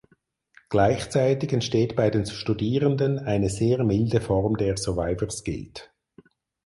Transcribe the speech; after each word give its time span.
Gleichzeitig 0.69 1.53
entsteht 1.53 1.95
bei 1.95 2.09
den 2.09 2.25
Studierenden 2.25 3.19
eine 3.19 3.51
sehr 3.51 3.83
milde 3.83 4.19
Form 4.19 4.57
der 4.57 4.75
Survivors 4.75 5.43
Guilt. 5.43 5.93